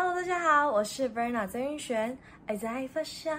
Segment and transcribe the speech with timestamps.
[0.00, 2.16] Hello，大家好，我是 Verna 曾云璇。
[2.46, 3.36] 爱在发酵，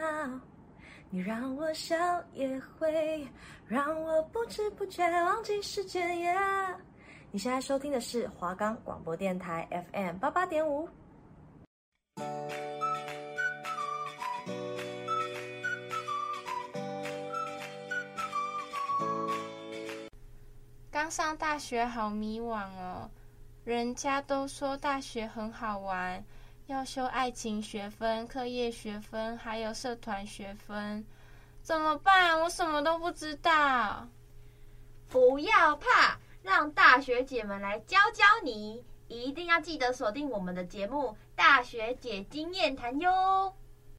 [1.09, 1.95] 你让我笑，
[2.33, 3.25] 也会
[3.65, 6.19] 让我不知不觉忘记时间。
[6.19, 6.35] 耶
[7.31, 10.89] 你现在收听的是华冈广播电台 FM 八八点五。
[20.91, 23.09] 刚上大学好迷惘哦，
[23.63, 26.21] 人家都说大学很好玩。
[26.69, 31.03] 要修爱情学分、课业学分，还有社团学分，
[31.63, 32.39] 怎么办？
[32.39, 34.07] 我什么都不知道。
[35.07, 38.83] 不要怕，让大学姐们来教教你。
[39.07, 43.51] 一定要记得锁定我们的节目《大学姐经验谈》哟。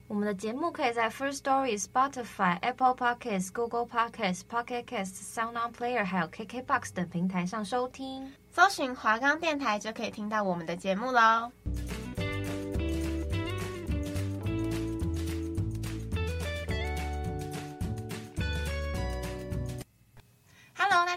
[0.07, 8.32] 我们的节目可以在 First Story、Spotify、Apple Podcasts、Google Podcasts、Pocket Casts、Sound On Player 还有 KKBox 等平台上收听。
[8.52, 11.51] 搜寻华冈电台就可以听到我们的节目喽。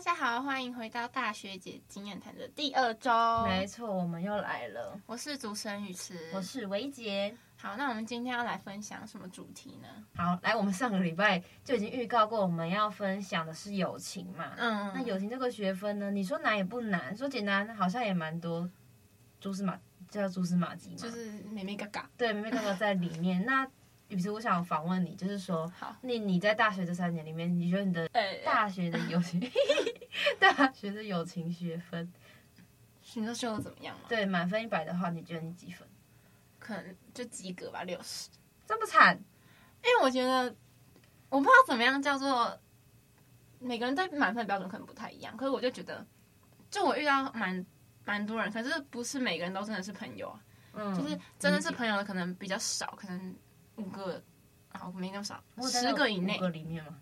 [0.04, 3.10] 家好，欢迎回到大学姐经验谈的第二周。
[3.46, 5.00] 没错，我们又来了。
[5.06, 7.34] 我是主持人雨慈，我是维杰。
[7.56, 9.88] 好，那我们今天要来分享什么主题呢？
[10.14, 14.52] 好，来，我们上个礼拜就已经预告过，我们要分享的是友情嘛。
[14.58, 14.92] 嗯。
[14.94, 16.12] 那友情这个学分呢？
[16.12, 18.70] 你说难也不难，说简单好像也蛮多
[19.40, 20.98] 蛛丝马，叫蛛丝马迹嘛。
[20.98, 22.04] 就是眉眉角角。
[22.18, 23.42] 对，眉眉角角在里面。
[23.46, 23.66] 那。
[24.14, 28.08] 于是我想访问你，就是说，好，你你在大学这三年里面，你觉得你的
[28.46, 29.42] 大学的友情，
[30.40, 32.14] 大学的友情学分，
[33.16, 34.06] 你都修的怎么样吗？
[34.08, 35.88] 对，满分一百的话，你觉得你几分？
[36.60, 38.30] 可能就及格吧，六十。
[38.68, 39.20] 这么惨？
[39.84, 40.56] 因为我觉得，
[41.30, 42.58] 我不知道怎么样叫做，
[43.60, 45.36] 每个人对满分的标准可能不太一样。
[45.36, 46.06] 可是我就觉得，
[46.70, 47.66] 就我遇到蛮
[48.06, 50.40] 蛮多人，可是不是每个人都真的是朋友啊。
[50.76, 53.36] 嗯，就是真的是朋友的可能比较少，可能。
[53.78, 54.22] 五个，
[54.72, 56.38] 啊，没那么少，十个以内。
[56.38, 56.98] 五个里面吗？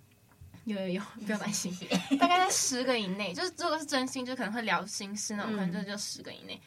[0.66, 1.76] 有有有， 不要担心，
[2.20, 3.34] 大概在十个以内。
[3.34, 6.62] 就是如果是真心，就可能会聊心事那种，可能就就十个以内。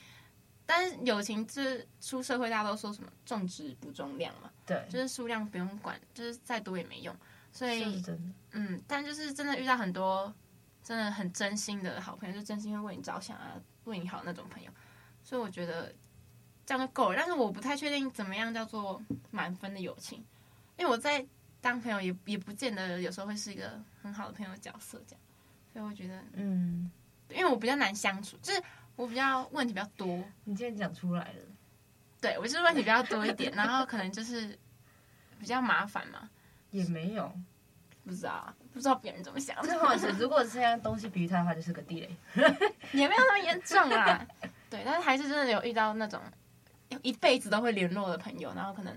[0.67, 4.51] 但是友情，就是出社会，大家都说什么重质不重量嘛。
[4.67, 7.15] 对，就是数量不用管，就是再多也没用。
[7.53, 8.03] 所以，
[8.51, 10.35] 嗯，但就是真的遇到很多
[10.83, 14.71] 真的很真心的好朋友，就真心会为你着想啊，为你好那种朋友。
[15.23, 15.95] 所以我觉得。
[16.67, 20.25] 这样就够了，但是我不太确定怎么样叫做满分的友情，
[20.79, 21.25] 因为我在
[21.61, 25.21] 当朋友也也不见得有时候会是一个很好的朋友角色，这样，
[25.73, 26.91] 所以我觉得，嗯，
[27.31, 28.63] 因为我比较难相处，就是
[28.97, 30.07] 我比较问题比较多。
[30.45, 31.39] 你今天讲出来了，
[32.21, 34.59] 对，我就是问题比较多一点，然后可能就是
[35.39, 36.31] 比较麻烦嘛。
[36.71, 37.33] 也没有，
[38.05, 39.57] 不知道，不知道别人怎么想。
[39.63, 42.17] 这话是，如果这样东西比喻他的话，就是个地雷，
[42.93, 44.27] 也没有那么严重啊。
[44.69, 46.21] 对，但是还是真的有遇到那种。
[47.03, 48.97] 一辈子都会联络的朋友，然后可能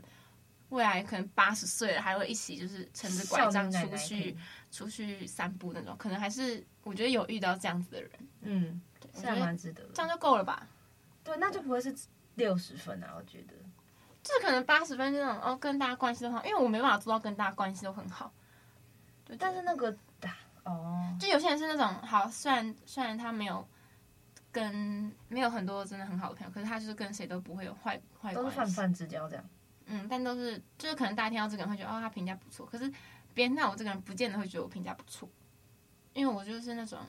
[0.70, 4.38] 未来可能八十岁了还会一起，就是撑着拐杖出去
[4.72, 10.68] 出去散步那种，可能还是我觉得有遇到这样子的人，嗯，对，是还蛮值得的，这样就够了吧？
[11.24, 11.96] 对，那就不会是
[12.36, 13.54] 六十分啊，我觉得，
[14.24, 18.34] 就是可能八十分这种哦，跟大家关系都很好，因为我没办法做到跟大家关系都很好，
[19.24, 19.96] 对，但是那个
[20.64, 23.68] 哦，就有些人是那种好，虽然虽然他没有。
[24.52, 29.50] 跟没有很多真的很好的朋友，可是他就是跟谁都不会有坏坏关系，都是泛泛之交这样。
[29.86, 32.92] 嗯，但都是就是可能大家听到这个人会觉得哦，他评价不错，可是
[33.34, 35.30] 别人看我这个人不见得会觉得我评价不错，
[36.14, 37.00] 因为我就是那种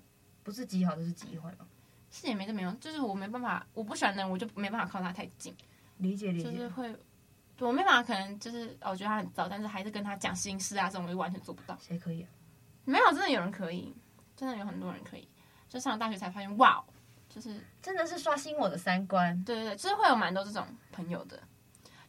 [0.42, 1.66] 不是极好就是极坏嘛，
[2.10, 5.56] 是也没这么用，就是我没办法，我不喜欢的人我就没办法靠他太近，
[5.96, 6.94] 理解理解，就是会
[7.58, 11.76] 我没办法，可能就是我觉得他很糟，但是还是跟他讲心事啊这种我就完全做不到。
[11.80, 12.28] 谁可以啊？
[12.84, 13.92] 没有，真的有人可以，
[14.36, 15.26] 真的有很多人可以，
[15.68, 16.84] 就上了大学才发现哇。
[17.28, 21.40] 就是真的是刷新我的三观，对对对，就是会有蛮多这种朋友的，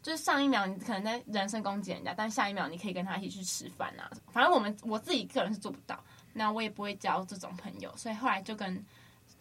[0.01, 4.09] 就是上一秒你可能在人身攻击人家，但下一秒你可以跟他一起去吃饭啊。
[4.31, 6.01] 反正我们我自己个人是做不到，
[6.33, 8.75] 那我也不会交这种朋友，所以后来就跟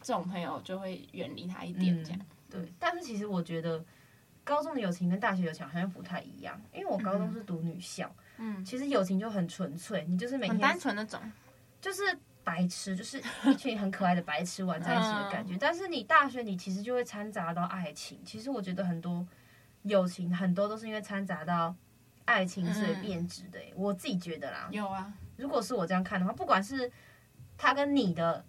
[0.02, 2.20] 这种朋友就会远离他一点这样。
[2.20, 3.82] 嗯、对，但是其实我觉得
[4.42, 11.20] 高中的友情跟大学友情好像不太一样，因为我高中是读女校，嗯，其实友情就很纯粹，你就是每天很单纯那种，
[11.80, 12.18] 就是。
[12.48, 18.18] 白痴就是一群很可爱的白痴玩在一起的感觉，但是你大学你其实就会掺杂到爱情。
[18.24, 19.26] 其实我觉得很多
[19.82, 21.76] 友情很多都是因为掺杂到
[22.24, 23.60] 爱情所以变质的。
[23.76, 25.12] 我自己觉得啦，有啊。
[25.36, 26.90] 如果是我这样看的话，不管是
[27.58, 28.42] 他跟你的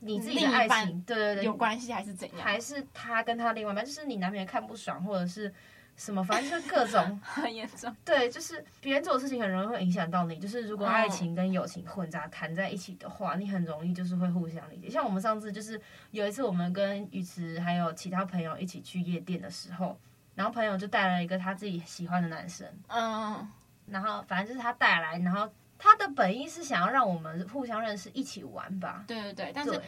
[0.00, 5.54] 你自己的爱情，对对对，有关系还是怎样，还是他跟他另外一半，就是你难免看不爽，或者是。
[5.96, 6.22] 什么？
[6.24, 7.94] 反正就是各种 很严重。
[8.04, 10.36] 对，就是别人做的事情很容易会影响到你。
[10.38, 14.88] 就是如果爱情跟友情混杂谈在一起的话，你很容易就是会互相理解。
[14.88, 19.98] 像我们上次就是有一次，我们跟雨池还有其他朋友一起去夜店的时候，
[20.34, 23.46] 然后朋友就带了一个他自己喜欢的男生，嗯，
[23.86, 29.04] 然后反正就是他带来，然后他的本意是想要让我们互相认识，一起玩吧。
[29.06, 29.80] 对对对，但是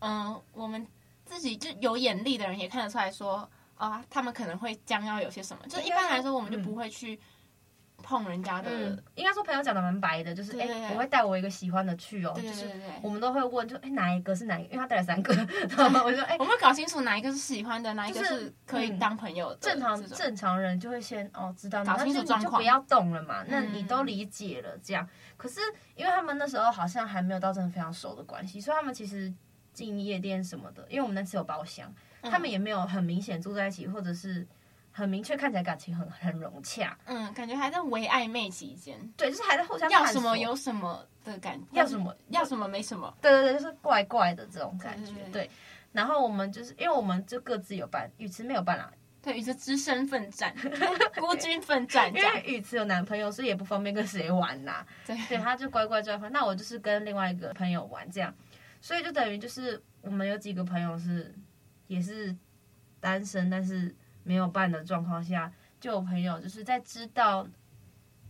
[0.00, 0.86] 嗯，我们
[1.26, 7.18] 自己就有眼力的人也看得出来说，啊，他们可能会将要有些什么，就是一般来说我们就不会去。
[8.00, 12.70] 碰人家的，嗯、应该说朋友讲的蛮白的，就是哎，我会带我一个喜欢的去哦，就是
[13.02, 15.34] 我们都会问，就哎哪一个是哪一个，因为他带了三个，
[15.76, 19.56] 然后我就哎，我们搞清楚哪一个是喜欢的，哪一个是可以当朋友的。
[19.56, 23.44] 正常正常人就会先哦知道，搞清楚状况，就不要动了嘛。
[23.48, 25.58] 那你都理解了这样，可是
[25.96, 29.34] 因为他们那时候好像还没有到真的非常熟的关系，所以他们其实
[29.86, 31.92] 进夜店什么的，因为我们那次有包厢，
[32.22, 34.46] 他们也没有很明显住在一起，或者是。
[34.90, 36.98] 很明确，看起来感情很很融洽。
[37.04, 38.98] 嗯，感觉还在微暧昧期间。
[39.16, 43.14] 对，就是还在互相要什么有什么的感觉，要什么要什么没什么。
[43.22, 45.12] 对对对，就是怪怪的这种感觉。
[45.12, 45.50] 对，对，对，对，
[45.92, 48.90] 然后我们就是因为我们就各自有办，语词没有办啦。
[49.22, 50.52] 对，语词只身奋战，
[51.14, 52.12] 孤军奋战。
[52.12, 54.84] 因为语词有男朋友，所以也不方便跟谁玩呐。
[55.06, 58.34] 对，对，他就乖乖在那我就是跟另外一个朋友玩这样，
[58.80, 61.34] 所以就等于就是我们有几个朋友是
[61.86, 62.36] 也是
[63.00, 65.52] 单身，但是没有伴的状况下。
[65.80, 67.46] 就有朋友就是在知道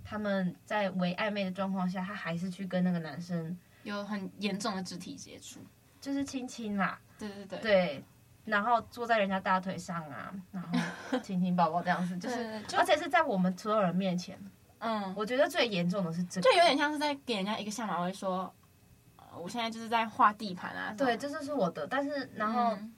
[0.04, 3.58] 他们在为暧昧的状况下，他还是去跟那个男生。
[3.84, 5.60] 有很严重的肢体接触，
[5.98, 8.04] 就是亲亲啦，对对对，对，
[8.44, 14.38] 然后坐在人家大腿上啊，然后亲亲抱抱这样子， 就是而且是在我们所有人面前，
[14.80, 18.54] 嗯，我觉得最严重的是这个，就有点像是在给人家一个下马威说，说、
[19.32, 22.74] 呃、我现在就是在画地盘啊，对，这就是我的，但是然后。
[22.76, 22.94] 嗯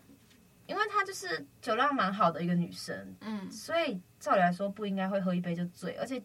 [0.66, 6.22] 因为她就是酒量蛮好的一个女生，嗯，所以照理来说不应该会喝一杯就醉，而且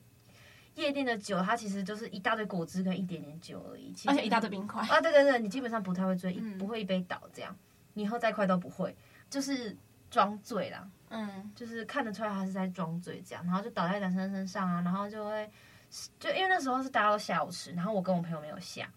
[0.75, 7.57] 夜店的酒它其实就是一大堆果汁跟一点点酒而已，而且一大堆冰块啊，对对对，你基本上不太会醉，嗯、不会一杯倒这样，
[7.95, 8.95] 你喝再快都不会，
[9.31, 9.75] 就是
[10.11, 15.49] 装醉啦，嗯，就是看得出来她是在装醉这样，然后就倒在男生身上啊，然后就会
[16.19, 18.87] 就因为那时候是大家都下午吃，然后我跟我朋友没有下。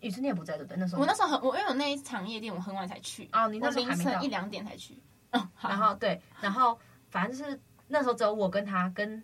[0.00, 0.78] 雨辰你也不在对不对？
[0.78, 4.98] 那时候我那时候很我因为我那一场夜店我很晚才去哦，你那时候还没到凌晨一两点才去，
[5.30, 6.78] 嗯，然后对，然后
[7.10, 9.22] 反正就是那时候只有我跟他跟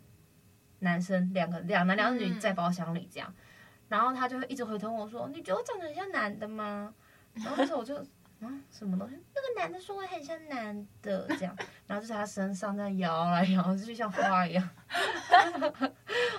[0.81, 3.43] 男生两个两男两女在包厢里这样，嗯、
[3.89, 6.93] 然后他就会一直回头问我说：“你觉得我长得很像男的吗？”
[7.35, 8.05] 然后那时候我就。
[8.43, 9.17] 啊，什么东西？
[9.37, 14.69] 那个男的说我很像男的，这样，然后就在他身上这样摇来摇去，就像花一样。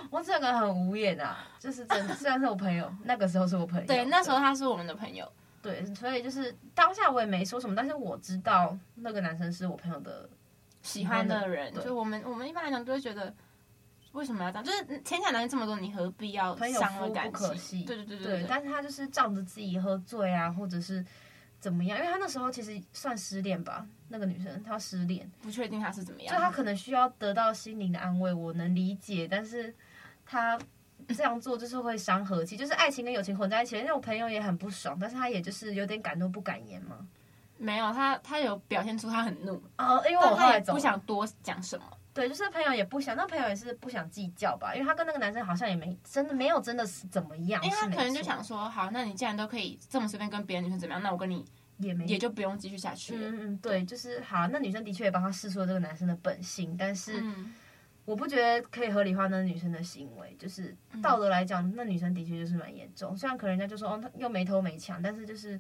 [0.09, 3.85] 我整个很无言啊，就是真的，虽然是我朋友，那个时候是我朋友。
[3.87, 5.29] 对，那时候他是我们的朋友。
[5.61, 10.29] 对，所以就是当下我也没说什么，但是我知道那个男生是我朋友的
[10.81, 11.73] 喜欢的人。
[11.81, 13.33] 就我们我们一般来讲都会觉得，
[14.11, 14.63] 为什么要这样？
[14.63, 17.85] 就是天下男人这么多，你何必要伤了感情？
[17.85, 21.03] 对对对对，对，但是他就是仗着自己喝醉啊，或者是。
[21.63, 21.97] 怎么样？
[21.97, 29.25] 因为他那时候其实算失恋吧，那个女生她失恋，不确定她是怎么样，就她可能需要得到心灵的安慰，我能理解。
[29.31, 29.73] 但是
[30.25, 30.57] 她
[31.09, 33.77] 这样做就是会伤和气，就是爱情跟友情混在一起。
[33.77, 36.97] 因为我朋友也很不爽，但是他也就是有点敢怒不敢言嘛。
[37.57, 41.85] 没有，他他有表现出他很怒哦，因为我后来不想多讲什么。
[42.13, 51.43] 对，就是朋友也不想，那朋友也是不想计较吧，因为他跟那个男生好像也没真的没有真的是怎么样，因为他可能就想说，好，那你既然都可以这么随便跟别的女生怎么样，那我跟你
[51.77, 53.15] 也没也就不用继续下去。
[53.15, 57.23] 嗯嗯，对，就是好，那女生的确也帮他试出了这个男生的本性，但是
[58.05, 63.15] 我不觉得可以合理化那女生的行为，就是道德来讲，那女生的确就是蛮严重。
[63.17, 65.59] 虽然可能人家就说哦，她又没偷没抢，但是就是。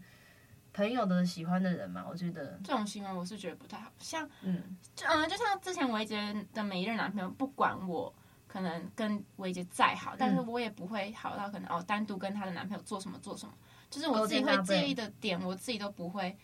[0.75, 3.91] 朋友的喜欢的人嘛，我觉得这种行为我是觉得不太好。
[3.99, 8.11] 像，嗯，就嗯，就像之前维杰的每一任男朋友，不管我
[8.47, 13.53] 可能跟维杰再好，嗯、但是我也不会好到可能哦，单独跟他的男朋友做什么做什么，
[13.91, 16.35] 就是我自己会介意的点，我自己都不会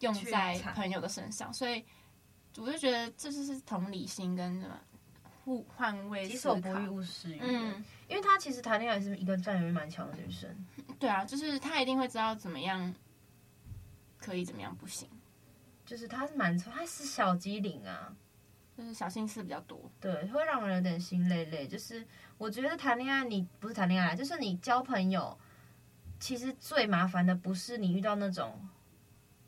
[0.00, 1.50] 用在朋友的身上。
[1.50, 1.82] 所以
[2.58, 4.78] 我就觉得这就是同理心跟什么
[5.44, 7.74] 互换位思考，己所不欲勿施于人。
[7.74, 10.48] 嗯，因为他其实谈恋爱是一个占有欲蛮强的女生。
[10.98, 12.94] 对啊，就是他一定会知道怎么样。
[14.22, 14.76] 可以怎么样？
[14.76, 15.08] 不行，
[15.86, 18.14] 就是他是蛮，他是小机灵啊，
[18.76, 21.66] 就是小心思比较多，对，会让人有点心累累。
[21.66, 22.06] 就是
[22.36, 25.38] 我觉得谈恋爱，你不是谈恋爱，就是你交朋友，
[26.18, 28.60] 其实最麻烦的不是你遇到那种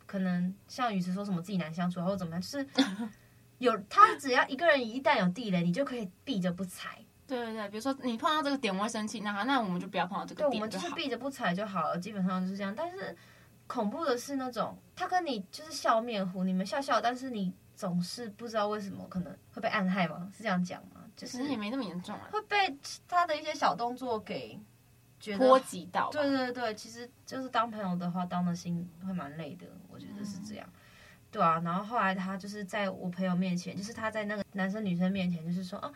[0.07, 2.67] 可能像雨池说什么自己难相处或者怎么样，就是
[3.62, 6.99] 有他只要一个人一旦有地雷，你就可以避着不踩。
[7.26, 12.75] 对对对，比如说你碰到这个点我会生气，那好，那我们就不要碰到这个点，对，我们就是避着不踩就好了，基本上就是这样。
[12.76, 13.16] 但是。
[13.69, 20.31] 恐怖的是那种，他跟你就是笑面虎，你们笑笑，但是你总是不知道为什么可能会被暗害吗？
[20.37, 21.04] 是这样讲吗？
[21.16, 22.76] 就是也没那么严重啊，会被
[23.09, 24.61] 他的一些小动作给
[25.19, 26.11] 觉得波及到。
[26.11, 30.69] 对对对，其实就是当朋友的话，当的心会蛮累的，我觉得是这样。
[30.69, 30.81] 嗯、
[31.33, 35.91] 对啊，然后后来他就是在我朋友面前，就是他在那个男生女生面前，就是说啊，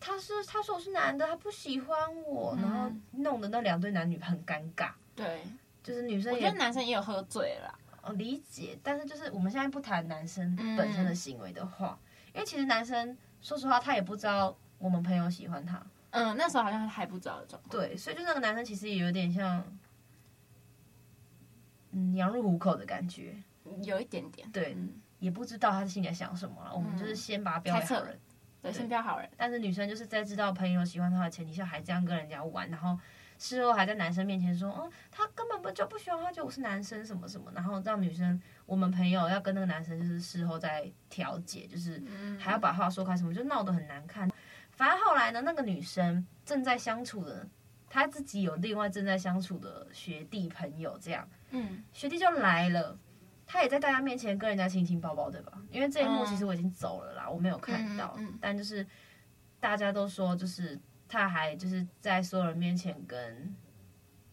[0.00, 4.90] 他是他说我是男的，他不喜欢我，嗯、然后弄得那两对男女很尴尬。
[5.14, 5.42] 对，
[5.82, 7.78] 就是女生也，我觉得男生也有喝醉了。
[8.02, 15.84] 哦，理解，但是就是我们现在不谈男生本身的行为的话，嗯、因为其实男生说实话，他也不知道我们朋友喜欢他。
[16.10, 17.70] 嗯，那时候好像还不知道的状况。
[17.70, 19.62] 对，所以就那个男生其实也有点像，
[21.90, 23.34] 嗯，羊入虎口的感觉，
[23.82, 24.50] 有一点点。
[24.50, 26.74] 对，嗯、也不知道他心里在想什么了。
[26.74, 28.20] 我们就是先把他标为好人，
[28.62, 29.30] 对，先标好人。
[29.36, 32.98] 但是女生就是在知道朋友喜欢他的前提下，还这样跟人家玩，然后。
[33.38, 42.02] 事后还在男生面前说，哦，他根本不就不喜欢他，就我是男生什么什么，然后让女生，我们朋友要跟那个男生就是事后再调解，就是
[42.40, 44.26] 还要把话说开，什么就闹得很难看。
[44.70, 47.46] 反正后来呢，那个女生正在相处的，
[47.90, 52.98] 她自己有另外正在相处的学弟朋友，这样，嗯，学弟就来了，
[53.46, 55.52] 他也在大家面前跟人家亲亲抱抱，对吧？
[55.70, 58.86] 因为这一幕其实我已经走了啦，我没有看到，但就是
[59.60, 60.78] 大家都说就是。
[61.08, 63.54] 他还就是在所有人面前跟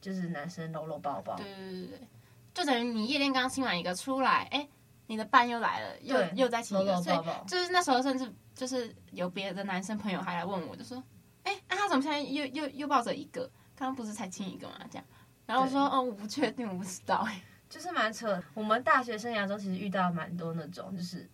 [0.01, 2.07] 就是男生搂搂抱抱，对对对对，
[2.51, 4.67] 就等于你夜店刚亲完一个出来，哎，
[5.05, 7.17] 你的伴又来了，又又在亲一个，所以
[7.47, 11.03] 就是那时候甚至就是有别的男生朋友还来问我，就说，
[11.43, 13.43] 哎，那他怎么现在又又又抱着一个？
[13.75, 14.79] 刚刚不是才亲一个吗？
[14.89, 15.05] 这样，
[15.45, 17.39] 然后我说，哦，我不确定，我不知道，哎，
[17.73, 18.41] 就是蛮扯。
[18.53, 21.27] 我们大学生涯中其实遇到蛮多那种就是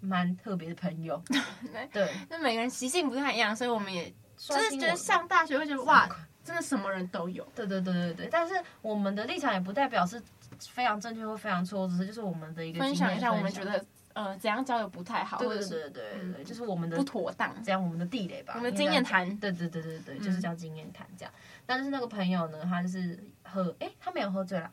[0.00, 1.22] 蛮特别的朋友，
[1.92, 4.12] 对，那每个人习性不太一样，所以我们也。
[4.36, 6.08] 就是觉得上大学会觉得哇，
[6.42, 7.46] 真的什么人都有。
[7.54, 10.20] 对对对对对，但是我们的立场也不代表是
[10.58, 18.54] 非常正确或非常错误，只是就是我们的一个分享一下，我们觉得呃怎样交友不太好，对对对对对对，就是我们的不妥当，这样我们的地雷吧。
[18.56, 21.32] 我们的经验谈，对对对对对，就是叫经验谈这样。
[21.64, 24.68] 但是那个朋友呢，他就是喝，哎，他没有喝醉了，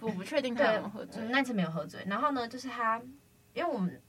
[0.00, 2.04] 我不确定他有没有喝醉，那次没有喝醉。
[2.06, 3.00] 然后呢，就是他，
[3.54, 4.00] 因为我们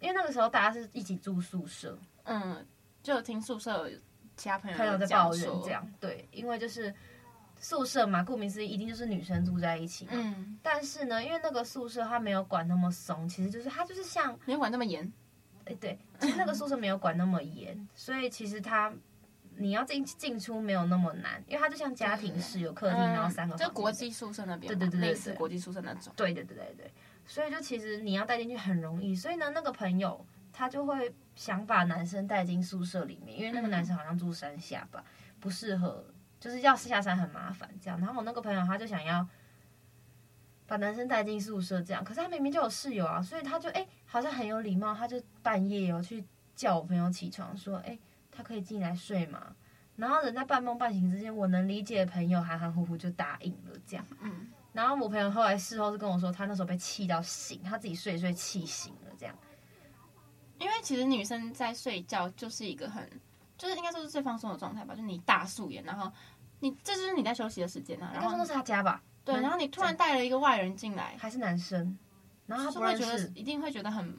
[0.00, 2.66] 因为那个时候大家是一起住宿舍，嗯。
[3.02, 3.86] 就有听宿舍
[4.34, 6.90] 其他朋友朋友在抱怨这样，对，因为就是
[7.60, 10.12] 宿舍嘛，顾名思义，一定就是女生住在一起嘛。
[10.14, 10.58] 嗯。
[10.62, 15.12] 但是呢，因为那个宿舍它没有管那么松，其实就是它就是像没有管那么严。
[15.66, 18.90] 哎，对，其实那个宿舍没有管那么严，所以其实它
[19.58, 23.56] 你要进进出没有那么难，因为它就像家庭式，有客厅，然后三个。
[23.56, 24.68] 就国际宿舍那边。
[24.72, 25.08] 对对对对。
[25.08, 26.12] 类似国际宿舍那种。
[26.16, 26.92] 对对对对对，
[27.26, 31.14] 所以就其实你要带进去很容易，所以呢，那个朋友他就会。
[31.36, 35.02] 想把男生带进宿舍里面，因为那个男生好像住山下吧，
[35.40, 36.04] 不适合，
[36.38, 37.98] 就是要下山很麻烦这样。
[37.98, 39.26] 然后我那个朋友他就想要
[40.64, 48.00] 把男生带进宿舍这样，可是他明明就有室友啊，所以他就哎、欸、好像很有礼貌，他就半夜哦去叫我朋友起床说，哎、欸、
[48.34, 49.54] 他可以进来睡吗？
[49.96, 54.04] 然后人在半梦半醒之间，我能理解的朋友含含糊糊就答应了这样。
[54.20, 59.34] 嗯，然后我朋友后来事后是跟我说，他那时候被气到醒，他自己睡一睡气醒了这样。
[60.58, 63.08] 因为其实女生在睡觉就是一个很，
[63.56, 64.94] 就是应该说是最放松的状态吧。
[64.94, 66.10] 就你大素颜，然后
[66.58, 68.10] 你这就是你在休息的时间啊。
[68.14, 69.00] 然后那是他家吧？
[69.24, 69.40] 对。
[69.40, 71.96] 然后你突然带了一个外人进来，还是男生，
[72.46, 74.16] 然后他不会觉得一定会觉得很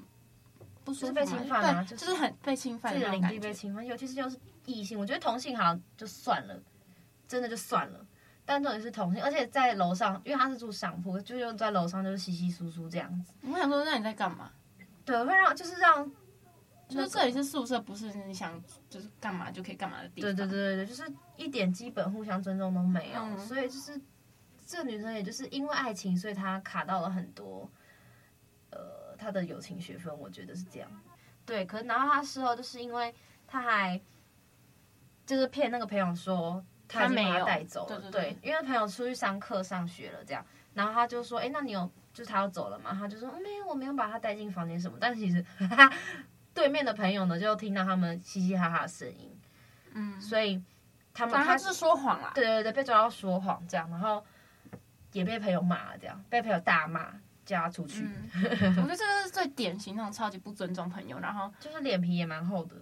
[0.86, 3.86] 不舒服，被侵犯啊，就是很被侵犯，自己的领地被侵犯。
[3.86, 6.58] 尤其是就是异性，我觉得同性好像就算了，
[7.28, 8.06] 真的就算了。
[8.46, 13.34] 但重点是同性，而且在楼上，因为他是住上铺，就又在楼上就是稀稀疏疏这样子。
[13.42, 14.52] 我想说，那你在干嘛？
[15.04, 16.10] 对，会让就是让。
[16.88, 20.36] 就是这里是宿舍，不是你想就是干嘛就可以干嘛的地方。
[20.36, 21.02] 对对对对，就是
[21.36, 24.00] 一点基本互相尊重都没有，嗯、所以就是
[24.68, 27.68] 这个女生，也就是因为爱情，所以她卡到了很多，
[29.16, 30.90] 呃，她的友情学分，我觉得是这样。
[31.46, 33.14] 对，可是然后他事后就是因为
[33.48, 34.00] 他还
[35.26, 42.92] 就是骗那个朋友说他没有带走了，对，对，对，对，因为朋友出去上课上学了这样，然后他就说，哎，那你有就是他要走了嘛？
[42.94, 45.44] 他就说没有，我没有把他带进房间什么，但是其实。
[45.60, 45.94] 哈哈
[46.56, 49.38] 对面的朋友呢，就听到他们嘻嘻哈哈的声音，
[49.92, 50.64] 嗯，所以
[51.14, 54.26] 他们他是说谎了，对对对，被抓到说谎这样，然后
[55.12, 57.14] 也被朋友骂了，这样被朋友大骂，
[57.46, 58.04] 叫他出去。
[58.34, 62.76] 嗯、我觉得这个是最典型那种超级不尊重朋友，然后 就是脸皮也蛮厚的。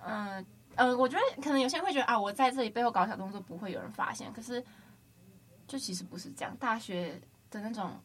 [0.00, 0.44] 嗯
[0.76, 4.64] 呃，我觉得可能有些人会觉得啊，我在这里背后搞小动作不会有人发现，可是
[5.66, 6.56] 就其实不是这样。
[6.56, 7.20] 大学
[7.50, 8.00] 的那种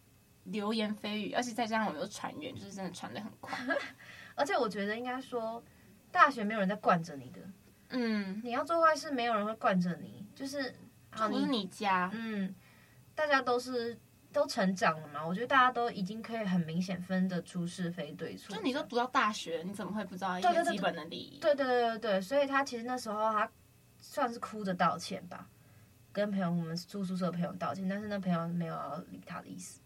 [0.45, 3.55] 流言蜚语，而且再加上我们又传远，就是真的传的很快。
[4.35, 5.63] 而且我觉得应该说，
[6.11, 7.41] 大学没有人在惯着你的，
[7.89, 10.73] 嗯，你要做坏事，没有人会惯着你，就是，
[11.15, 12.55] 这不是你家，嗯，
[13.13, 13.95] 大家都是
[14.33, 18.53] 都成长了嘛，我觉得大家都已经可以很明显分得出是非对错。
[18.53, 21.39] 就你都读到大学，你怎么会不知道一些基本的礼仪？
[21.39, 23.49] 对对对对对，所以他其实那时候他
[23.99, 25.47] 算是哭着道歉吧，
[26.11, 29.79] 跟朋友我们住宿舍的朋友道歉，但是那朋友没有要理他的意思。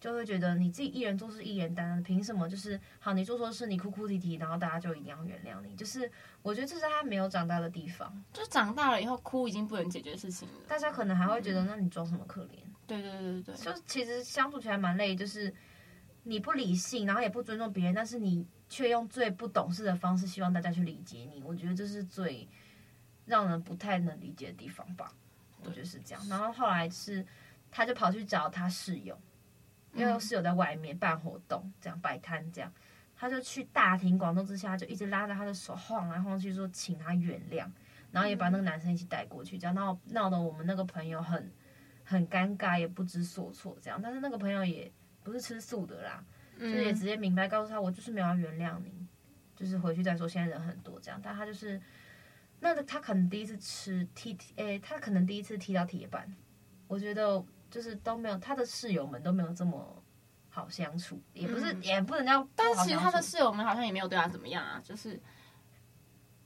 [0.00, 5.76] 就会觉得你自己一人做事一人担，凭什么就是好你做错事你哭哭啼啼，然后大家就一定要原谅你？
[5.76, 6.10] 就是
[6.42, 12.58] 我觉得这是他没有长大的地方，就长大了以后哭已经不能解决事情了，大家可能还会觉得那你装什么可怜？
[12.86, 15.52] 对对对对对，就其实相处起来蛮累，就是
[16.22, 22.48] 你不理性，然后也不尊重别人，但是你却用最不懂事的方式希望大家去理解你，我觉得这是最
[23.26, 25.12] 让人不太能理解的地方吧。
[25.64, 26.28] 我觉得是这样。
[26.28, 27.24] 然后后来是
[27.70, 29.18] 他就跑去找他室友。
[29.94, 32.72] 因为室友在外面办活动，这样摆摊，这样
[33.14, 37.68] 他就去大庭广众之下，就一直拉着他的手晃来晃去，说请他原谅，
[38.10, 41.52] 然后也把那个男生一起带过去，这样闹闹得我们那个朋友很
[42.12, 44.00] 很尴尬，也不知所措，这样。
[44.02, 44.92] 但是那个朋友也
[45.22, 46.24] 不是吃素的啦，
[46.58, 48.92] 就是也直接明白告诉他，我就是没有要原谅你，
[49.56, 50.28] 就是回去再说。
[50.28, 51.80] 现在人很多这样，但他就是
[52.60, 56.32] 那个他可能第一次吃踢，诶，他可能第一次踢到铁板，
[56.86, 57.44] 我觉得。
[57.72, 60.04] 就是都没有，他的室友们都没有这么
[60.50, 62.46] 好相处，也不是，嗯、也不能叫。
[62.54, 65.18] 但是其实他的室友们好像也没有对他怎么样啊，就是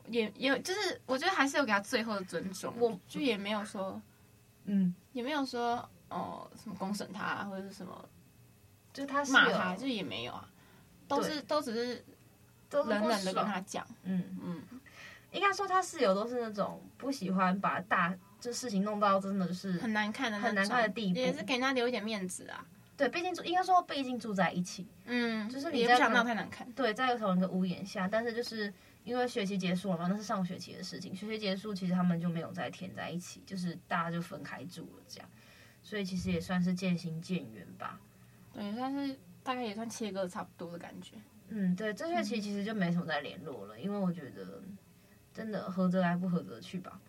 [0.08, 4.00] 也也就是我觉得还是有给他最后的尊重，我就也没有说，
[4.66, 5.76] 嗯，也没有说
[6.08, 8.08] 哦、呃、什么公审他、啊、或者是什么，
[8.92, 10.48] 就是他骂他，就也没有啊，
[11.08, 12.04] 都是都只是
[12.70, 14.36] 冷冷的跟他讲，嗯。
[14.42, 14.62] 嗯，
[15.32, 18.14] 应该说他室友都是那种不喜欢把大。
[18.38, 22.64] 这事情弄到真的就是很难看的很难看的地步，也是给人家留一点面子啊。
[22.96, 26.70] 对，毕竟住应该说毕竟住在一起，嗯，就是你也不想闹太难看。
[26.72, 28.72] 对，在同一个屋檐下，但是就是
[29.06, 31.14] 因为学期结束了嘛，那是上学期的事情。
[31.14, 35.30] 学期结束，其实他们就没有再填在一起，就是大家就分开住了这样。
[35.80, 38.00] 所以其实也算是渐行渐远吧。
[38.52, 41.14] 对，但是大概也算切割差不多的感觉。
[41.50, 44.60] 嗯，对，这学期其实就没什么再联络了，嗯、因为我觉得
[45.32, 47.00] 真的合则来，不合则去吧。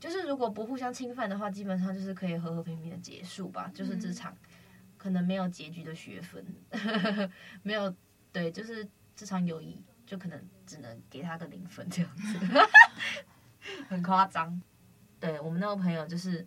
[0.00, 3.70] 就是如果不互相侵犯的话，基本上就是可以和和平平的结束吧。
[3.72, 4.36] 就是这场
[4.96, 7.30] 可能没有结局的学分，嗯、
[7.62, 7.94] 没有
[8.32, 12.38] 对，就是这场友谊就可能只能给他个零分这样子，
[13.88, 14.60] 很夸张。
[15.20, 16.44] 对，我们那个朋友就是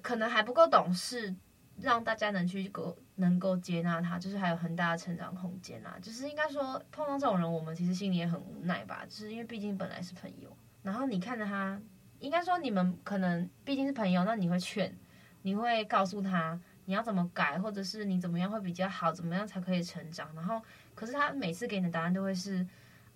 [0.00, 1.34] 可能还不够懂事，
[1.80, 5.98] 让大家能去够能够接纳他，就是还有很大的成长空间啊。
[6.00, 9.04] 就是应该说碰到这种人，我们其实心里也很无奈吧。
[9.08, 11.78] 就是因为毕竟本来是朋友，然后你看着他。
[12.20, 14.96] 应该说，你们可能毕竟是朋友，那你会劝，
[15.42, 20.32] 你会告诉他你要怎么改，或者是你怎么样会比较好，怎么样才可以成长。
[20.32, 20.62] 然后，
[20.94, 22.64] 可是他每次给你的答案都会是，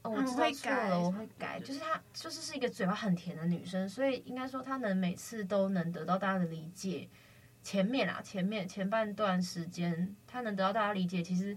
[0.06, 1.60] 哦，我知道错了，我会改。
[1.60, 7.08] 就是她就是是一个嘴巴很甜的女生，所以应该说，她能每次都能得到大家的理解。
[7.62, 11.56] 前面啊，前面前半段时间，她能得到大家理解，其实。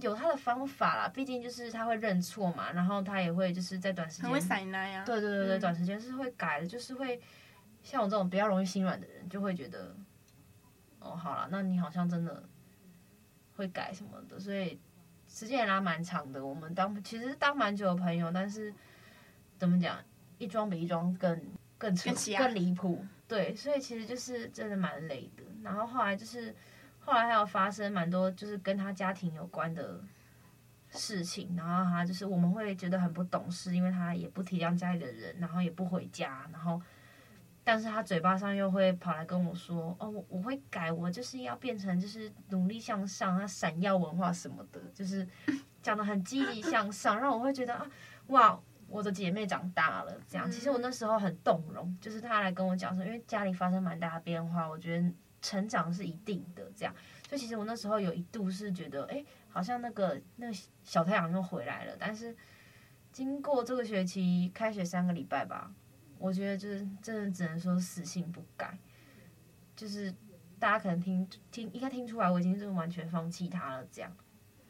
[0.00, 7.18] 有她的方法啦，毕竟就是她会认错嘛，然后她也会就是在短时间，会塞奶呀，对对对对，嗯、短时间是会改的，就是会
[7.80, 9.96] 像我这种比较容易心软的人，就会觉得，
[10.98, 12.42] 哦，好了，那你好像真的
[13.56, 14.78] 会改什么的，所以
[15.34, 16.46] 时间也拉蛮长的。
[16.46, 18.72] 我们当其实当蛮久的朋友，但是
[19.58, 19.98] 怎么讲，
[20.38, 21.42] 一桩比一桩更
[21.76, 25.42] 更扯更离谱，对，所以其实就是真的蛮累的。
[25.62, 26.54] 然后后来就是。
[27.06, 30.00] 后来还有发生蛮多，就是跟他家庭有关的
[30.88, 36.80] 事情，然后他就是我们会觉得很不懂事，因为他也不体谅家里的人，然后也不回家，然后，
[37.64, 45.26] 但是他嘴巴上又会跑来跟我说，哦，我我会改，我就是要变成就是努力向上，他闪耀文化什么的，就是
[45.82, 47.86] 讲的很积极向上，让我会觉得啊，
[48.26, 50.48] 哇，我的姐妹长大了，这样。
[50.50, 55.10] 其实我那时候很动容，就是他来跟我讲说，因为家里发生蛮大的变化，我觉得。
[55.44, 56.94] 成长是一定的，这样，
[57.28, 61.94] 所以其实我那时候有一度是觉得，哎，好像那个那个小太阳又回来了。
[61.98, 62.34] 但是
[63.12, 65.70] 经过这个学期开学三个礼拜吧，
[66.24, 68.78] 我觉得就是真的只能说死性不改。
[69.76, 70.14] 就是
[70.58, 73.86] 大家可能听听应该听出来，我已经就是完全放弃他了。
[73.92, 74.10] 这样，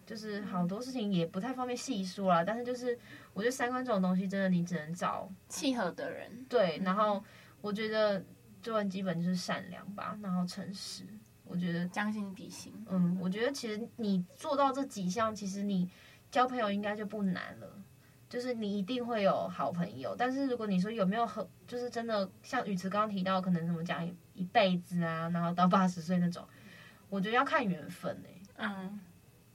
[0.05, 2.45] 就是好多事情也不太方便细说了。
[2.45, 2.99] 但是就是
[3.33, 6.45] 我觉得三观这种东西，真的你只能找契合的人。
[6.49, 7.23] 对，然后
[7.61, 8.25] 我觉得。
[8.65, 11.05] 做人基本就是善良吧，然后诚实。
[11.45, 12.73] 我觉得将心比心。
[12.89, 15.87] 嗯，我觉得其实你做到这几项，其实你
[16.31, 17.85] 交朋友应该就不难了。
[18.35, 26.45] 就是你一定会有好朋友，但是如果你说有没有很，就是真的像宇慈刚刚提到，可能怎么讲一一辈子啊，然后到八十岁那种，
[27.09, 28.43] 我觉得要看缘分哎、欸。
[28.57, 29.01] 嗯。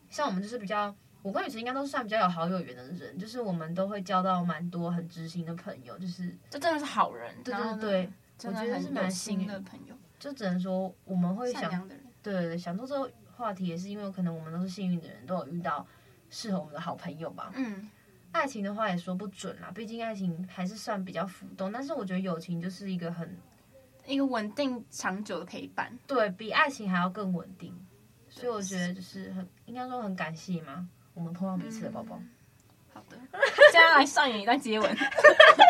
[0.10, 7.36] 像我们就是比较，我跟宇慈应该都算比较有好友缘的人，就是我们都会交到蛮多很知心的朋友，就是这真的是好人。
[7.44, 8.10] 对对对。
[8.46, 15.86] 我觉得是蛮幸运的朋友，就只能说我们会想，对对对，想做这个话题也是因为可能我们都是幸运的人，都有遇到
[16.30, 17.52] 适合我们的好朋友吧。
[17.54, 17.90] 嗯，
[18.32, 23.38] 爱情的话也说不准啦，毕竟爱情还是算比较浮动，但是我觉得友情就是一个很
[24.06, 27.76] 一个稳定长久的陪伴，对比爱情还要更稳定。
[28.30, 32.18] 所以我觉得就是很应该说很感谢嘛，我们碰到彼此的宝宝。
[32.18, 32.30] 嗯、
[32.94, 33.18] 好的，
[33.72, 34.98] 接下来上演一段接吻，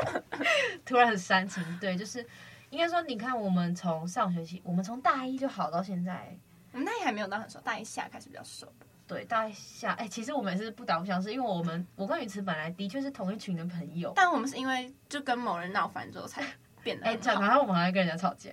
[0.85, 1.63] 突然很煽情。
[1.79, 2.25] 对，就是
[2.69, 6.37] 应该说，你看我们从上学期，我们从大一就好到现在，
[6.73, 8.71] 我们大一还没有到很熟，大一下开始比较熟。
[9.09, 16.45] 对，大一下，哎、欸，其实我们也是不打不相识，因为我们我跟雨慈本来的确是同一群的朋友，但我们是因为就跟某人闹翻之后才
[16.83, 17.07] 变得。
[17.07, 18.51] 哎、欸，然后我们还会跟人家吵架。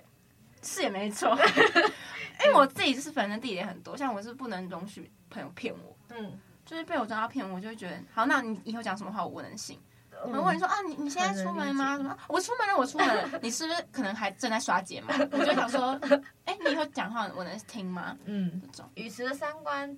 [0.63, 1.29] 是也没错，
[2.43, 6.33] 因为我自己就是反正地雷很多，像我是不能容许朋友骗我，嗯，
[6.65, 9.79] 就是被我知道骗我，就会觉得好，那你以后讲什么话我不能信。
[10.25, 11.95] 我问你说啊，你你现在出门吗？
[11.95, 12.17] 什么？
[12.27, 13.39] 我出门了，我出门了。
[13.39, 15.13] 你是不是可能还正在刷睫毛？
[15.31, 15.91] 我就想说，
[16.43, 18.17] 哎、欸，你以后讲话我能听吗？
[18.25, 19.95] 嗯，这种语词的三观，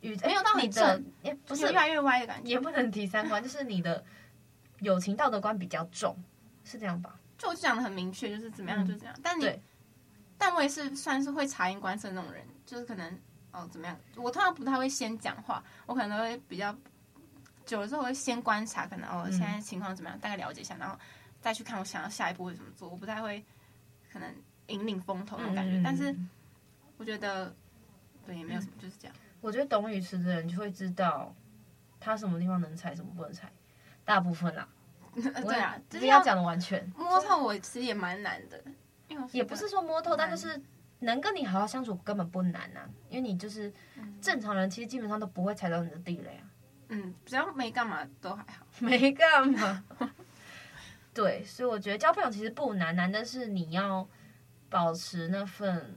[0.00, 4.04] 语没有到你的，也不是越来越歪的感觉，也不能提三观，就是你的
[4.80, 6.16] 友情道德观比较重，
[6.64, 7.18] 是这样吧？
[7.38, 9.60] 就我就讲的很明确，就是怎么样就怎样，嗯、但你。
[10.38, 13.18] 但我也是算是会察言观色那种人，就是可能
[13.52, 16.76] 哦怎么样，我通常不太会先讲话，我可能都会比较
[17.64, 20.94] 久了之后会先观察，可能哦现在情况怎么样，大概了解一下，然后
[21.40, 22.86] 再去看我想要下一步会怎么做。
[22.86, 23.42] 我不太会
[24.12, 24.30] 可能
[24.66, 26.14] 引领风头那种感觉，但是
[26.98, 27.56] 我觉得
[28.26, 29.16] 对也没有什么，就是这样。
[29.46, 31.32] 我觉得懂语词的人就会知道
[32.00, 33.48] 他什么地方能踩，什么不能踩，
[34.04, 34.68] 大部分啦。
[35.14, 38.60] 对啊，不要讲的完全摸透，我其实也蛮难的。
[39.30, 40.60] 也不是说摸透，但就是
[40.98, 43.72] 能跟你好好相处根本不难呐、啊，因为你就是
[44.20, 46.50] 正常人，其实基本上都不会踩到你的地雷啊。
[46.88, 49.84] 嗯，只要没干嘛都还好， 没干嘛。
[51.14, 54.06] 对，所以我觉得交朋友其实不难，难的是你要
[54.68, 55.94] 保持那份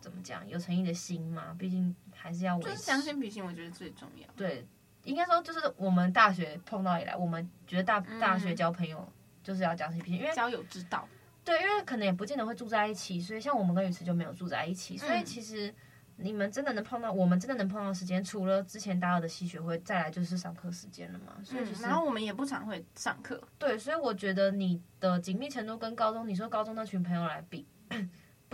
[0.00, 2.76] 怎么讲有诚意的心嘛，毕竟还是要维持。
[2.76, 4.26] 相信比心，我觉得最重要。
[4.36, 4.66] 对，
[5.02, 9.06] 应该说就是我们大学碰到以来，我们觉得大大学交朋友
[9.42, 11.06] 就是要将心比心，因为交友之道。
[11.44, 15.74] 对，因为可能也不见得会住在一起，所以像我们跟雨慈就没有住在一起，所以其实
[16.16, 21.34] 你们真的能碰到，我们真的能碰到时间，除了之前大二的系学会，再来就是上课时间了嘛。
[21.44, 23.38] 所以、就是嗯、然后我们也不常会上课。
[23.58, 27.66] 对，所以我觉得你的紧密程度跟高中，你说高中那群朋友来比，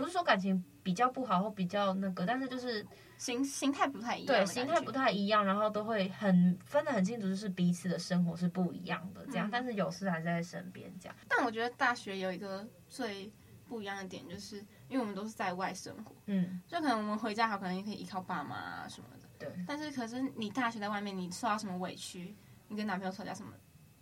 [0.01, 2.85] 不是说感情比较不好或比较那个，但是就是。
[3.21, 9.47] 心心态不太一样，对，心态不太一样，然后都会很分得很清楚，就是彼此的生活是不一样的，这样。
[9.47, 11.15] 嗯、但是有事还是在身边，这样。
[11.29, 13.31] 但我觉得大学有一个最
[13.67, 19.65] 不一样的点，就是因为我们都是在外生活，嗯，就可能我们回家好，可能也可以依靠爸妈啊什么的，对。
[19.67, 22.35] 但是可是你大学在外面，你受到什么委屈，
[22.69, 23.51] 你跟男朋友吵架什么，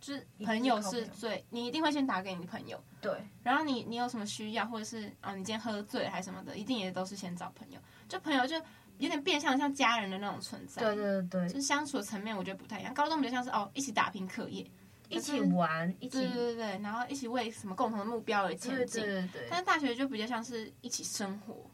[0.00, 3.12] 就是朋友是最，你一定会先打给你的朋友，对。
[3.42, 8.56] 然后你你有什么需要，或者是啊你今天喝醉还是什么的，一定也都是先找朋友，就朋友就。
[8.98, 12.92] 有点变相像家人的那种存在，对对对，就是相处的层面我觉得不太一样。
[12.92, 14.70] 高中比较像是哦，一起打拼课业，
[15.08, 19.02] 一起玩，一起对对对，然后一起为什么共同的目标而前进。
[19.02, 19.46] 对对对。
[19.48, 21.64] 但是大学就比较像是一起生活，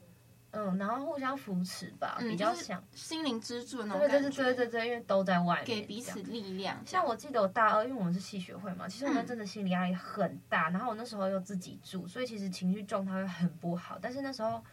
[0.57, 4.31] 嗯，然后互相扶持吧，比较像心灵支柱的那种感觉。
[4.31, 6.81] 对对对对，因为都在外面，给彼此力量。
[6.87, 10.71] 像我记得我大二，因为我们是系学会嘛，其实我们真的心理压力很大。
[10.71, 13.99] 然后我那时候又自己住，所以其实情绪状态会很不好。
[14.01, 14.65] 但是那时候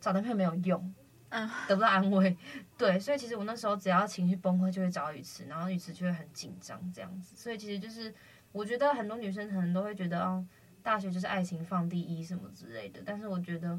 [0.00, 0.94] 找男朋友没有用。
[1.30, 2.34] 嗯，得不到安慰，
[2.78, 7.36] 对，所以其实我那时候只要情绪崩溃，就会找雨慈，然后雨慈就会很紧张这样子。
[7.36, 8.14] 所以其实就是，
[8.50, 10.42] 我觉得很多女生可能都会觉得，哦，
[10.82, 13.02] 大学就是爱情放第一什么之类的。
[13.04, 13.78] 但是我觉得，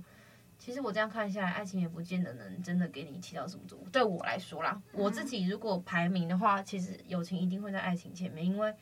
[0.60, 3.90] 其实我这样看下来，爱情也不见得能真的给你起到什么作用。
[3.90, 8.76] 对我来说啦，我自己如果排名的话，其实友情一定会在爱情前面，因为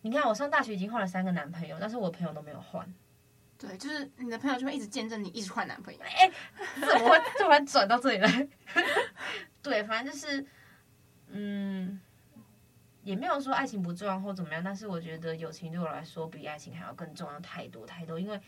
[0.00, 2.92] 你看我上大学已经换了三个男朋友，但是我朋友都没有换。
[3.58, 6.00] 对，就是你的朋友就会一直见证你一直换男朋友。
[6.00, 6.30] 哎，
[6.80, 8.48] 怎么会突然转到这里来？
[9.62, 10.44] 对，反正就是，
[11.28, 12.00] 嗯，
[13.02, 18.18] 也没有说爱情不重要或怎么样，但是我觉得友情对我来说比爱情还要更重要太多太多。
[18.18, 18.40] 因为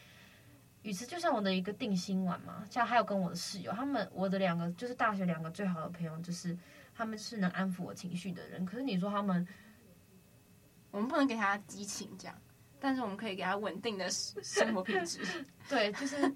[0.87, 6.57] 雨慈就像我的一个定心丸嘛，像还有跟我的室友，他们我的两个就是大学两个最好的朋友，就是
[6.95, 8.65] 他们是能安抚我情绪的人。
[8.65, 9.45] 可是你说他们，
[10.93, 12.37] 我们不能给他激情这样。
[12.79, 15.21] 但是我们可以给他稳定的生活品质，
[15.69, 16.33] 对，就是，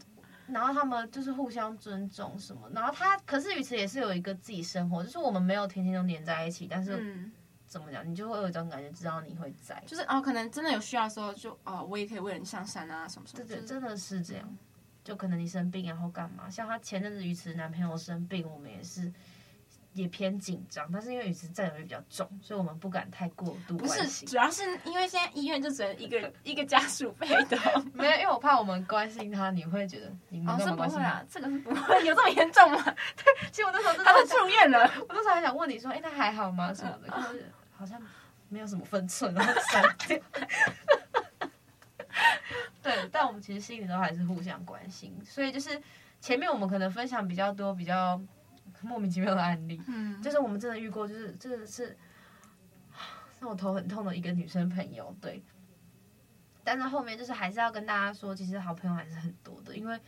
[0.48, 7.30] 然后他们就是互相尊重什么，然后他可是雨慈也是有一个自己生活，就是我们没有天天都黏在一起，但是、嗯、
[7.70, 14.56] 怎么讲，你就会有一种感觉，知道你会在，就是哦，可能真的有需要的时候就，就哦，我也可以为你上山啊，什么什么，对对，真的是这样，
[15.04, 19.10] 就可能你生病然后干嘛，像他前阵子雨慈男朋友生病，我们也是。
[19.92, 23.76] 也偏紧张，但是因为雨池占有欲比较重，所以我们不敢太过度。
[23.76, 27.58] 不是，主要是因为现在医院就只能一个 一个家属陪同，
[27.92, 31.04] 没有，因为我怕我们关心他，你会觉得你们干嘛关心他？
[31.08, 32.80] 啊，这个是不会 有这么严重吗？
[32.84, 36.72] 对，其实我那时候真的他都住院了，我那时候还想问你说，哎、欸，他还好吗？
[36.72, 37.98] 什么的，可是好像
[38.50, 40.18] 没有什么分寸，然后删掉。
[42.82, 45.80] 对，但我们其实心里都还是互相关心，所以就是
[46.20, 48.20] 前面我们可能分享比较多，比较。
[48.82, 49.78] 莫名其妙的案例。
[49.88, 51.94] 嗯，就是我们真的遇过，就是真的是
[53.38, 55.14] 让我头很痛的一个女生朋友。
[55.20, 55.42] 对，
[56.64, 60.00] 但是后面就是还是要跟大家说，其实好朋友还是很多的，因为。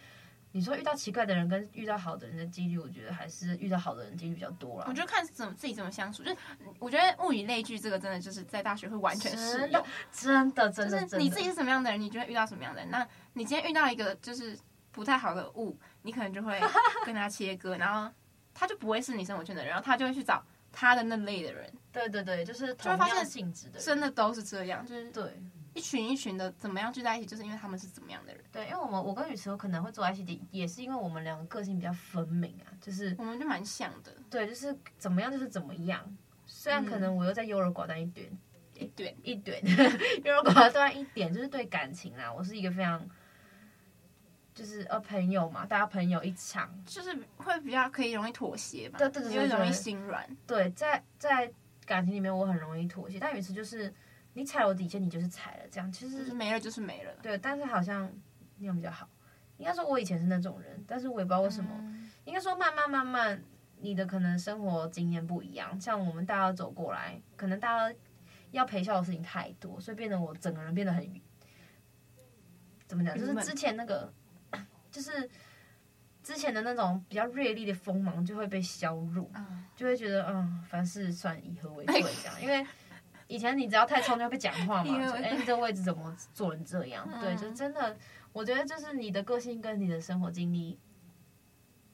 [0.52, 4.86] 你说遇到奇怪的人跟遇到好的人的几率，我觉得还是遇到好的人几率比较多啦。
[4.86, 6.36] 我觉得看怎么自己怎么相处，就是
[6.78, 11.00] 我觉得物以类聚这个真的就是在大学会完全适用，真的真的。
[11.02, 12.90] 就是你自己是什么样的人，你就会遇到什么样的人。
[12.90, 14.58] 那你今天遇到一个就是
[14.90, 16.60] 不太好的物，你可能就会
[17.06, 18.12] 跟他切割，然后
[18.52, 21.72] 他就不会是你生活圈的人，然后他就会去找他的那类的人。
[21.90, 25.42] 对对对，就是同样性质的，真的都是这样，就是对。
[25.74, 28.44] 一群一群的怎么样聚在一起，就是因为他们是怎么样的人。
[28.52, 34.14] 对，因为我们我跟雨慈有可能会坐在一起，也是因为我们两个个性比较分明啊，就是我们就蛮像的。
[34.28, 36.04] 对，就是怎么样就是怎么样。
[36.44, 38.30] 虽然可能我又在优柔寡断一点，
[38.74, 39.62] 一点一点，
[40.24, 43.08] 优柔寡断一点，就是对感情啊，我是一个非常，
[44.54, 50.28] 就是呃朋友嘛，大家朋友一场，就是会比较可以容易妥协吧，对对对，因为容易心软。
[50.46, 51.50] 对，在在
[51.87, 53.90] 感情里面我很容易妥协，但雨池就是。
[54.35, 57.12] 你踩了我底线，你就是踩了，这样其实就是没了，就是没了。
[57.23, 58.11] 对，但是好像
[58.57, 59.09] 那样比较好。
[59.59, 61.71] 应该说，我以前是那种人，但是我也不知道为什么。
[61.79, 63.40] 嗯、应该说，慢慢慢慢，
[63.77, 65.79] 你的可能生活经验不一样。
[65.81, 67.97] 像我们大家走过来，可能大家
[68.51, 71.07] 要陪笑的事情太多，所以变得我整个人变得很
[72.88, 73.16] 怎么讲？
[73.16, 74.12] 就是之前那个，
[74.90, 75.29] 就是
[76.23, 82.66] 之前的那种比较锐利的锋芒就会被削弱，嗯、就会觉得嗯，凡事算以和为贵 这样，因为。
[83.33, 87.09] 以前你只要太冲就会被讲话嘛， 哎、欸，你这个位置怎么做成这样？
[87.11, 87.97] 嗯、对，就真的，
[88.31, 90.79] 我觉得就是你的个性跟你的生活经历，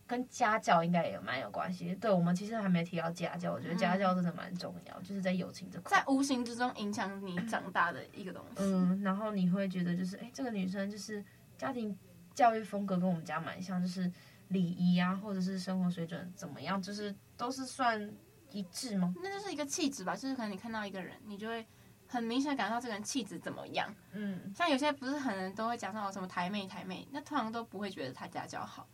[0.04, 1.94] 跟家教应该也蛮有关系。
[1.94, 8.64] 对，我们其实还没提到家教，我觉得家教真的蛮重要，嗯、就是在友情这块，在无形之中影响你长大的一个东西。
[8.64, 11.24] 嗯，然后你会觉得就是，哎、欸，这个女生就是
[11.56, 11.96] 家庭
[12.34, 14.10] 教育风格跟我们家蛮像，就是
[14.48, 18.10] 礼仪啊，或者是生活水准怎么样，就是都是算。
[18.50, 19.14] 一致吗？
[19.22, 21.66] 那就是一个气质吧，就是可能你看到一个人，你就会
[22.06, 23.94] 很明显感受到这个人气质怎么样。
[24.12, 28.88] 嗯，像有些不是很多人都会讲说什么台妹台妹，那通常都不会觉得他家教好，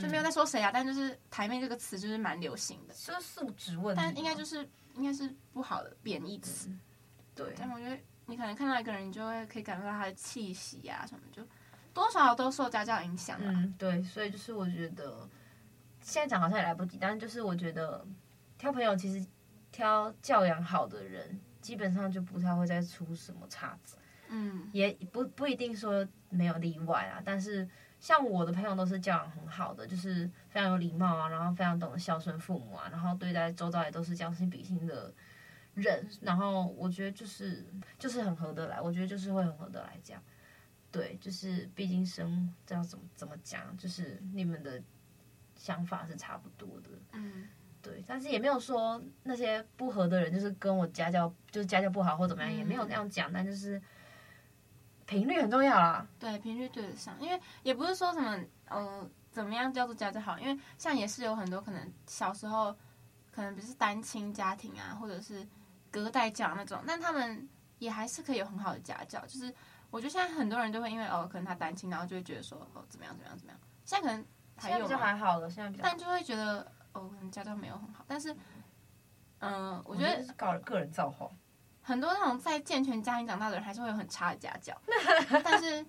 [0.00, 0.70] 就没有在说谁啊。
[0.72, 6.68] 但就是台妹这个词就是蛮流行的，是素质问题，但应该就是应该是不好的贬义词。
[7.34, 11.46] 对，但我觉得你可能看到一个人，你就会可以感受到他的气息啊什么，就
[11.94, 13.38] 多少都受家教影响。
[13.40, 15.28] 嗯，对，所以就是我觉得
[16.00, 18.04] 现在讲好像也来不及，但是就是我觉得。
[18.58, 19.26] 挑朋友其实
[19.70, 23.96] 挑教养好的人，基本上就不太会再出什么岔子。
[24.28, 27.22] 嗯，也不不一定说没有例外啊。
[27.24, 27.68] 但是
[28.00, 35.12] 像我的朋友都是教养很好的，就是非常有礼貌啊，然后非常懂得孝顺父母啊，然后对待周遭也都是将心比心的
[35.74, 36.08] 人。
[36.22, 37.64] 然后我觉得就是
[37.98, 40.22] 就是很合得来，我觉得就是会很合得来这样。
[40.90, 44.82] 对，就是毕竟生这样怎么怎么讲，就是你们的
[45.54, 46.90] 想法是差不多的。
[47.12, 47.46] 嗯。
[47.86, 53.32] 对，但是也没有说那些不合的人就是跟我家教就是家教不好或怎么样，嗯、也没有那样讲。
[53.32, 53.80] 但就是
[55.06, 56.06] 频率很重要啦。
[56.18, 58.36] 对，频率对得上，因为也不是说什么
[58.68, 62.76] 呃怎么样叫做家教好，因为像也是有很多可能小时候
[63.30, 65.46] 可能不是单亲家庭啊，或者是
[65.90, 69.20] 隔代教那种，但他们也还是可以有很好的家教。
[69.26, 69.54] 就是
[69.90, 73.60] 我觉得现在很多人都会因为哦可能他单亲，然后就会觉得说哦怎么样怎么样怎么样。
[73.84, 74.24] 现在可能
[74.56, 76.72] 还有现在比较还好了，现在比较但就会觉得。
[76.96, 78.32] 哦，可能家教没有很好，但是，
[79.40, 81.28] 嗯、呃，我觉得个个人造化，
[81.82, 84.74] 很多那种在健全家庭长大的人，还是会有很差的家教。
[85.44, 85.84] 但是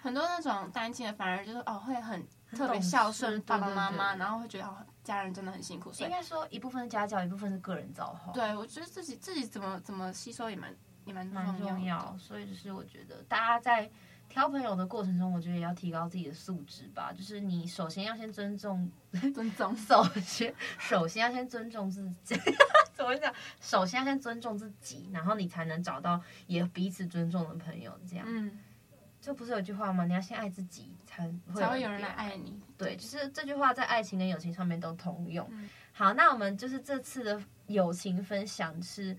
[0.00, 5.92] 很多那种单亲的，反而就是哦，会很特别孝顺爸爸妈妈，然后会觉得哦，家人真的很辛苦。
[5.92, 8.32] 所以应该说一部分是家教，一部分是个人造化。
[8.32, 12.16] 对，我觉得自己自己怎么怎么吸收也蛮也蛮蛮重要。
[12.16, 13.90] 所以就是我觉得大家在。
[14.32, 17.12] 挑朋友的过程中，我觉得也要提高自己的素质吧。
[17.12, 18.90] 就是你首先要先尊重，
[19.34, 22.34] 尊重， 首先首先要先尊重自己。
[22.96, 23.30] 怎么讲？
[23.60, 27.92] 首先要先尊重自己，然后你才能找到也彼此尊重的朋友。
[28.08, 28.58] 这样，嗯，
[29.20, 30.06] 这不是有句话吗？
[30.06, 32.58] 你要先爱自己，才会才会有人来爱你。
[32.78, 35.46] 对，就是这句话在爱情跟友情上面都通用。
[35.50, 39.14] 嗯、好，那我们就是这次的友情分享是。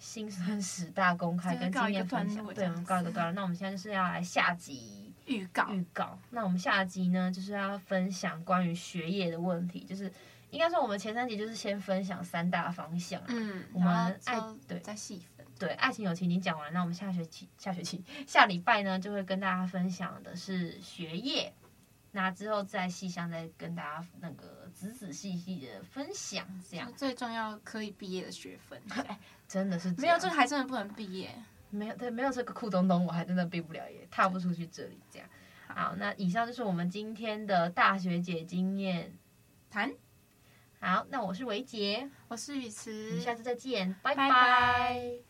[0.00, 3.32] 辛酸史大公开跟经验分享，对，我们告一个段落。
[3.34, 5.68] 那我们现在就是要来下集预告。
[5.68, 6.18] 预告。
[6.30, 10.10] 那我们下集呢，就是要分享关于学业的问题，就是
[10.50, 13.22] 应该说我们前三集就是先分享三大方向。
[13.28, 15.46] 嗯，我们爱对再细分。
[15.58, 21.52] 对，爱情友情已经讲完，那我们下学期下学期下礼拜呢，就会跟大家分享的是学业。
[22.12, 26.90] 那之后再细项再跟大家那个仔仔细细的分享，这样。
[26.96, 28.80] 最重要可以毕业的学分，
[29.46, 31.30] 真的是没有这个还真的不能毕业，
[31.68, 35.28] 没有对没有这个酷东东我还真的毕不了业，踏不出去这里这样。
[35.68, 39.12] 好，那以上就是我们今天的大学姐经验。
[39.70, 39.92] 谈。
[40.80, 44.30] 好，那我是维杰，我是雨慈，下次再见，拜拜拜。
[44.30, 45.29] 拜